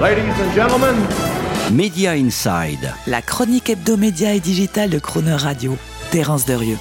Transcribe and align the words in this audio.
Ladies 0.00 0.32
and 0.40 0.54
gentlemen, 0.54 0.96
Media 1.72 2.16
Inside. 2.16 2.94
La 3.06 3.20
chronique 3.20 3.68
hebdomédia 3.68 4.34
et 4.34 4.40
digitale 4.40 4.88
de 4.88 4.98
Croner 4.98 5.34
Radio. 5.34 5.76
Terence 6.10 6.46
Derieux. 6.46 6.78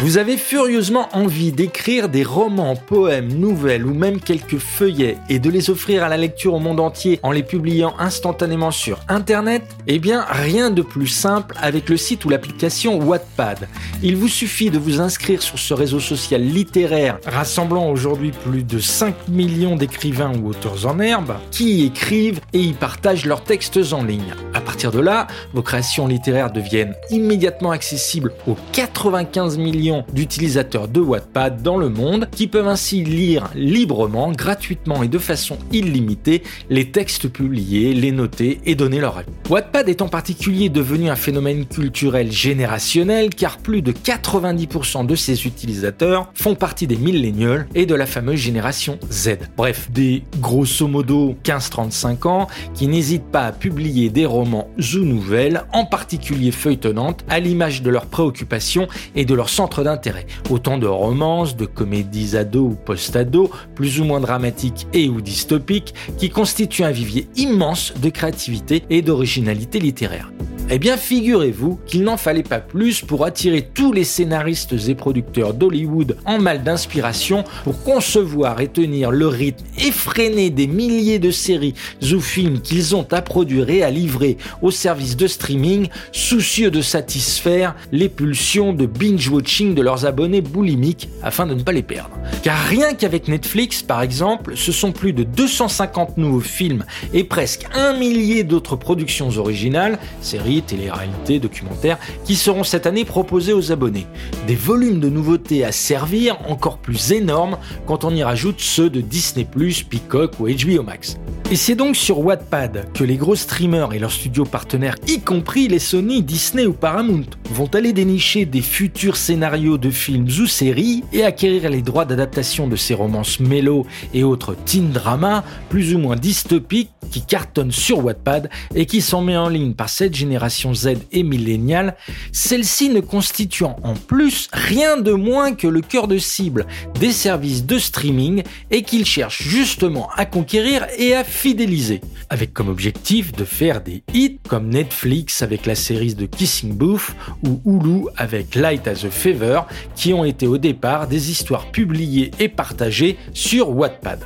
Vous 0.00 0.18
avez 0.18 0.36
furieusement 0.36 1.08
envie 1.12 1.52
d'écrire 1.52 2.08
des 2.08 2.24
romans, 2.24 2.74
poèmes, 2.74 3.32
nouvelles 3.32 3.86
ou 3.86 3.94
même 3.94 4.18
quelques 4.18 4.58
feuillets 4.58 5.18
et 5.28 5.38
de 5.38 5.48
les 5.48 5.70
offrir 5.70 6.02
à 6.02 6.08
la 6.08 6.16
lecture 6.16 6.54
au 6.54 6.58
monde 6.58 6.80
entier 6.80 7.20
en 7.22 7.30
les 7.30 7.44
publiant 7.44 7.94
instantanément 8.00 8.72
sur 8.72 8.98
Internet? 9.08 9.62
Eh 9.86 10.00
bien, 10.00 10.24
rien 10.28 10.72
de 10.72 10.82
plus 10.82 11.06
simple 11.06 11.54
avec 11.62 11.88
le 11.88 11.96
site 11.96 12.24
ou 12.24 12.28
l'application 12.28 12.98
Wattpad. 12.98 13.68
Il 14.02 14.16
vous 14.16 14.26
suffit 14.26 14.68
de 14.68 14.80
vous 14.80 15.00
inscrire 15.00 15.40
sur 15.40 15.60
ce 15.60 15.72
réseau 15.72 16.00
social 16.00 16.42
littéraire 16.42 17.18
rassemblant 17.24 17.88
aujourd'hui 17.88 18.32
plus 18.32 18.64
de 18.64 18.80
5 18.80 19.28
millions 19.28 19.76
d'écrivains 19.76 20.32
ou 20.36 20.48
auteurs 20.48 20.86
en 20.86 20.98
herbe 20.98 21.34
qui 21.52 21.72
y 21.72 21.86
écrivent 21.86 22.40
et 22.52 22.60
y 22.60 22.72
partagent 22.72 23.26
leurs 23.26 23.44
textes 23.44 23.78
en 23.92 24.02
ligne. 24.02 24.34
À 24.54 24.60
partir 24.60 24.90
de 24.90 25.00
là, 25.00 25.28
vos 25.52 25.62
créations 25.62 26.08
littéraires 26.08 26.50
deviennent 26.50 26.96
immédiatement 27.10 27.70
accessibles 27.70 28.32
aux 28.48 28.56
95 28.72 29.56
millions 29.56 29.83
d'utilisateurs 30.12 30.88
de 30.88 31.00
Wattpad 31.00 31.62
dans 31.62 31.76
le 31.76 31.88
monde 31.88 32.28
qui 32.30 32.46
peuvent 32.46 32.68
ainsi 32.68 33.04
lire 33.04 33.50
librement, 33.54 34.32
gratuitement 34.32 35.02
et 35.02 35.08
de 35.08 35.18
façon 35.18 35.58
illimitée 35.72 36.42
les 36.70 36.90
textes 36.90 37.28
publiés, 37.28 37.92
les 37.92 38.12
noter 38.12 38.60
et 38.64 38.74
donner 38.74 39.00
leur 39.00 39.18
avis. 39.18 39.28
Wattpad 39.50 39.88
est 39.88 40.02
en 40.02 40.08
particulier 40.08 40.68
devenu 40.68 41.10
un 41.10 41.16
phénomène 41.16 41.66
culturel 41.66 42.32
générationnel 42.32 43.30
car 43.30 43.58
plus 43.58 43.82
de 43.82 43.92
90% 43.92 45.06
de 45.06 45.14
ses 45.14 45.46
utilisateurs 45.46 46.30
font 46.34 46.54
partie 46.54 46.86
des 46.86 46.96
millennials 46.96 47.66
et 47.74 47.86
de 47.86 47.94
la 47.94 48.06
fameuse 48.06 48.40
génération 48.40 48.98
Z. 49.10 49.36
Bref, 49.56 49.90
des 49.90 50.22
grosso 50.40 50.88
modo 50.88 51.36
15-35 51.44 52.28
ans 52.28 52.46
qui 52.74 52.88
n'hésitent 52.88 53.30
pas 53.30 53.46
à 53.46 53.52
publier 53.52 54.08
des 54.08 54.26
romans 54.26 54.68
ou 54.78 54.98
nouvelles, 54.98 55.64
en 55.72 55.84
particulier 55.84 56.50
feuilletonnantes, 56.50 57.24
à 57.28 57.40
l'image 57.40 57.82
de 57.82 57.90
leurs 57.90 58.06
préoccupations 58.06 58.88
et 59.14 59.24
de 59.24 59.34
leur 59.34 59.48
centre 59.48 59.73
d'intérêt. 59.82 60.26
Autant 60.50 60.78
de 60.78 60.86
romances, 60.86 61.56
de 61.56 61.66
comédies 61.66 62.36
ados 62.36 62.72
ou 62.72 62.76
post-ados, 62.76 63.48
plus 63.74 64.00
ou 64.00 64.04
moins 64.04 64.20
dramatiques 64.20 64.86
et 64.92 65.08
ou 65.08 65.20
dystopiques, 65.20 65.94
qui 66.18 66.28
constituent 66.28 66.84
un 66.84 66.90
vivier 66.90 67.26
immense 67.36 67.94
de 68.00 68.10
créativité 68.10 68.84
et 68.90 69.02
d'originalité 69.02 69.80
littéraire. 69.80 70.33
Eh 70.70 70.78
bien, 70.78 70.96
figurez-vous 70.96 71.78
qu'il 71.84 72.04
n'en 72.04 72.16
fallait 72.16 72.42
pas 72.42 72.58
plus 72.58 73.02
pour 73.02 73.26
attirer 73.26 73.68
tous 73.74 73.92
les 73.92 74.02
scénaristes 74.02 74.74
et 74.88 74.94
producteurs 74.94 75.52
d'Hollywood 75.52 76.16
en 76.24 76.38
mal 76.38 76.62
d'inspiration 76.62 77.44
pour 77.64 77.82
concevoir 77.82 78.62
et 78.62 78.68
tenir 78.68 79.10
le 79.10 79.28
rythme 79.28 79.62
effréné 79.78 80.48
des 80.48 80.66
milliers 80.66 81.18
de 81.18 81.30
séries 81.30 81.74
ou 82.14 82.18
films 82.18 82.60
qu'ils 82.62 82.96
ont 82.96 83.06
à 83.12 83.20
produire 83.20 83.68
et 83.68 83.82
à 83.82 83.90
livrer 83.90 84.38
au 84.62 84.70
service 84.70 85.18
de 85.18 85.26
streaming, 85.26 85.88
soucieux 86.12 86.70
de 86.70 86.80
satisfaire 86.80 87.76
les 87.92 88.08
pulsions 88.08 88.72
de 88.72 88.86
binge-watching 88.86 89.74
de 89.74 89.82
leurs 89.82 90.06
abonnés 90.06 90.40
boulimiques 90.40 91.10
afin 91.22 91.46
de 91.46 91.52
ne 91.52 91.62
pas 91.62 91.72
les 91.72 91.82
perdre. 91.82 92.16
Car 92.42 92.58
rien 92.58 92.94
qu'avec 92.94 93.28
Netflix, 93.28 93.82
par 93.82 94.00
exemple, 94.00 94.56
ce 94.56 94.72
sont 94.72 94.92
plus 94.92 95.12
de 95.12 95.24
250 95.24 96.16
nouveaux 96.16 96.40
films 96.40 96.84
et 97.12 97.24
presque 97.24 97.66
un 97.74 97.92
millier 97.92 98.44
d'autres 98.44 98.76
productions 98.76 99.28
originales, 99.36 99.98
séries 100.22 100.53
télé-réalité, 100.62 101.38
documentaires, 101.38 101.98
qui 102.24 102.36
seront 102.36 102.64
cette 102.64 102.86
année 102.86 103.04
proposés 103.04 103.52
aux 103.52 103.72
abonnés. 103.72 104.06
Des 104.46 104.54
volumes 104.54 105.00
de 105.00 105.08
nouveautés 105.08 105.64
à 105.64 105.72
servir 105.72 106.38
encore 106.48 106.78
plus 106.78 107.12
énormes 107.12 107.58
quand 107.86 108.04
on 108.04 108.14
y 108.14 108.22
rajoute 108.22 108.60
ceux 108.60 108.90
de 108.90 109.00
Disney+, 109.00 109.44
Peacock 109.44 110.40
ou 110.40 110.48
HBO 110.48 110.82
Max. 110.82 111.18
Et 111.54 111.56
c'est 111.56 111.76
donc 111.76 111.94
sur 111.94 112.18
Wattpad 112.18 112.92
que 112.94 113.04
les 113.04 113.16
gros 113.16 113.36
streamers 113.36 113.92
et 113.92 114.00
leurs 114.00 114.10
studios 114.10 114.44
partenaires, 114.44 114.96
y 115.06 115.20
compris 115.20 115.68
les 115.68 115.78
Sony, 115.78 116.20
Disney 116.20 116.66
ou 116.66 116.72
Paramount, 116.72 117.26
vont 117.48 117.68
aller 117.74 117.92
dénicher 117.92 118.44
des 118.44 118.60
futurs 118.60 119.16
scénarios 119.16 119.78
de 119.78 119.92
films 119.92 120.26
ou 120.40 120.48
séries 120.48 121.04
et 121.12 121.22
acquérir 121.22 121.70
les 121.70 121.80
droits 121.80 122.06
d'adaptation 122.06 122.66
de 122.66 122.74
ces 122.74 122.94
romances 122.94 123.38
mélo 123.38 123.86
et 124.12 124.24
autres 124.24 124.56
teen 124.64 124.90
dramas 124.90 125.44
plus 125.68 125.94
ou 125.94 126.00
moins 126.00 126.16
dystopiques 126.16 126.90
qui 127.12 127.24
cartonnent 127.24 127.70
sur 127.70 128.04
Wattpad 128.04 128.50
et 128.74 128.86
qui 128.86 129.00
sont 129.00 129.22
mis 129.22 129.36
en 129.36 129.48
ligne 129.48 129.74
par 129.74 129.88
cette 129.88 130.14
génération 130.14 130.74
Z 130.74 130.94
et 131.12 131.22
milléniale, 131.22 131.96
celle-ci 132.32 132.88
ne 132.88 132.98
constituant 132.98 133.76
en 133.84 133.94
plus 133.94 134.48
rien 134.52 134.96
de 134.96 135.12
moins 135.12 135.54
que 135.54 135.68
le 135.68 135.82
cœur 135.82 136.08
de 136.08 136.18
cible 136.18 136.66
des 136.98 137.12
services 137.12 137.64
de 137.64 137.78
streaming 137.78 138.42
et 138.72 138.82
qu'ils 138.82 139.06
cherchent 139.06 139.42
justement 139.42 140.08
à 140.16 140.26
conquérir 140.26 140.86
et 140.98 141.14
à 141.14 141.22
fidéliser, 141.44 142.00
avec 142.30 142.54
comme 142.54 142.70
objectif 142.70 143.30
de 143.32 143.44
faire 143.44 143.82
des 143.82 144.02
hits 144.14 144.38
comme 144.48 144.70
Netflix 144.70 145.42
avec 145.42 145.66
la 145.66 145.74
série 145.74 146.14
de 146.14 146.24
Kissing 146.24 146.72
Booth 146.72 147.14
ou 147.46 147.60
Hulu 147.66 148.06
avec 148.16 148.54
Light 148.54 148.88
as 148.88 149.04
a 149.04 149.10
Fever, 149.10 149.60
qui 149.94 150.14
ont 150.14 150.24
été 150.24 150.46
au 150.46 150.56
départ 150.56 151.06
des 151.06 151.30
histoires 151.30 151.70
publiées 151.70 152.30
et 152.38 152.48
partagées 152.48 153.18
sur 153.34 153.68
Wattpad. 153.76 154.20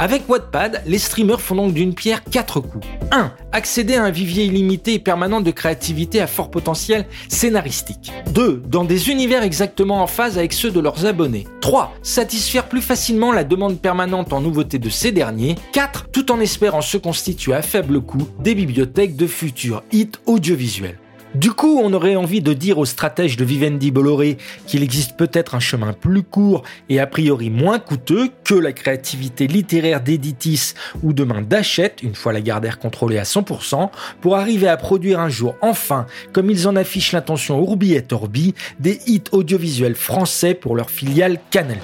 Avec 0.00 0.28
Wattpad, 0.28 0.82
les 0.86 0.98
streamers 0.98 1.40
font 1.40 1.56
donc 1.56 1.74
d'une 1.74 1.92
pierre 1.92 2.22
quatre 2.22 2.60
coups. 2.60 2.86
1. 3.10 3.32
Accéder 3.50 3.96
à 3.96 4.04
un 4.04 4.12
vivier 4.12 4.44
illimité 4.44 4.94
et 4.94 4.98
permanent 5.00 5.40
de 5.40 5.50
créativité 5.50 6.20
à 6.20 6.28
fort 6.28 6.52
potentiel 6.52 7.04
scénaristique. 7.28 8.12
2. 8.32 8.62
Dans 8.64 8.84
des 8.84 9.10
univers 9.10 9.42
exactement 9.42 10.00
en 10.00 10.06
phase 10.06 10.38
avec 10.38 10.52
ceux 10.52 10.70
de 10.70 10.78
leurs 10.78 11.04
abonnés. 11.04 11.48
3. 11.62 11.94
Satisfaire 12.04 12.68
plus 12.68 12.80
facilement 12.80 13.32
la 13.32 13.42
demande 13.42 13.80
permanente 13.80 14.32
en 14.32 14.40
nouveautés 14.40 14.78
de 14.78 14.88
ces 14.88 15.10
derniers. 15.10 15.56
4. 15.72 16.10
Tout 16.12 16.30
en 16.30 16.38
espérant 16.38 16.80
se 16.80 16.96
constituer 16.96 17.54
à 17.54 17.62
faible 17.62 18.00
coût 18.00 18.28
des 18.38 18.54
bibliothèques 18.54 19.16
de 19.16 19.26
futurs 19.26 19.82
hits 19.90 20.12
audiovisuels. 20.26 21.00
Du 21.34 21.52
coup, 21.52 21.80
on 21.82 21.92
aurait 21.92 22.16
envie 22.16 22.40
de 22.40 22.54
dire 22.54 22.78
aux 22.78 22.86
stratèges 22.86 23.36
de 23.36 23.44
Vivendi 23.44 23.90
Bolloré 23.90 24.38
qu'il 24.66 24.82
existe 24.82 25.16
peut-être 25.16 25.54
un 25.54 25.60
chemin 25.60 25.92
plus 25.92 26.22
court 26.22 26.62
et 26.88 27.00
a 27.00 27.06
priori 27.06 27.50
moins 27.50 27.78
coûteux 27.78 28.30
que 28.44 28.54
la 28.54 28.72
créativité 28.72 29.46
littéraire 29.46 30.00
d'Editis 30.00 30.72
ou 31.02 31.12
demain 31.12 31.42
d'Achète, 31.42 32.02
une 32.02 32.14
fois 32.14 32.32
la 32.32 32.40
Gardère 32.40 32.78
contrôlée 32.78 33.18
à 33.18 33.24
100%, 33.24 33.90
pour 34.20 34.36
arriver 34.36 34.68
à 34.68 34.76
produire 34.76 35.20
un 35.20 35.28
jour 35.28 35.54
enfin, 35.60 36.06
comme 36.32 36.50
ils 36.50 36.66
en 36.66 36.76
affichent 36.76 37.12
l'intention 37.12 37.62
Urbi 37.62 37.94
et 37.94 38.04
Orbi, 38.10 38.54
des 38.80 38.98
hits 39.06 39.24
audiovisuels 39.32 39.96
français 39.96 40.54
pour 40.54 40.76
leur 40.76 40.90
filiale 40.90 41.38
Canal+. 41.50 41.78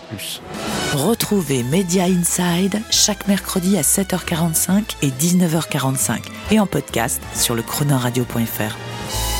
Retrouvez 0.95 1.63
Media 1.65 2.05
Inside 2.05 2.81
chaque 2.91 3.29
mercredi 3.29 3.77
à 3.77 3.83
7h45 3.83 4.97
et 5.03 5.09
19h45 5.09 6.21
et 6.51 6.61
en 6.61 6.67
podcast 6.67 7.21
sur 7.35 7.55
le 7.55 7.63
chronoradio.fr. 7.63 9.34